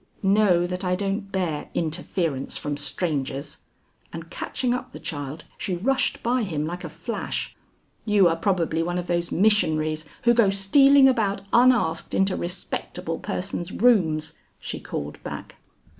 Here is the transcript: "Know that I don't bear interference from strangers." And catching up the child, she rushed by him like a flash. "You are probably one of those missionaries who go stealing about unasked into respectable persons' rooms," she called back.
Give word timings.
"Know 0.23 0.65
that 0.65 0.83
I 0.83 0.95
don't 0.95 1.31
bear 1.31 1.69
interference 1.75 2.57
from 2.57 2.75
strangers." 2.75 3.59
And 4.11 4.31
catching 4.31 4.73
up 4.73 4.93
the 4.93 4.99
child, 4.99 5.43
she 5.59 5.75
rushed 5.75 6.23
by 6.23 6.41
him 6.41 6.65
like 6.65 6.83
a 6.83 6.89
flash. 6.89 7.55
"You 8.03 8.27
are 8.27 8.35
probably 8.35 8.81
one 8.81 8.97
of 8.97 9.05
those 9.05 9.31
missionaries 9.31 10.05
who 10.23 10.33
go 10.33 10.49
stealing 10.49 11.07
about 11.07 11.41
unasked 11.53 12.15
into 12.15 12.35
respectable 12.35 13.19
persons' 13.19 13.71
rooms," 13.71 14.39
she 14.59 14.79
called 14.79 15.23
back. 15.23 15.57